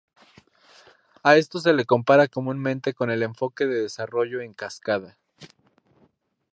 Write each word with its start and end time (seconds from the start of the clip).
A 1.21 1.35
esto 1.37 1.59
se 1.59 1.73
lo 1.73 1.85
compara 1.85 2.27
comúnmente 2.27 2.95
con 2.95 3.11
el 3.11 3.21
enfoque 3.21 3.67
de 3.67 3.83
desarrollo 3.83 4.41
en 4.41 4.55
cascada. 4.55 5.19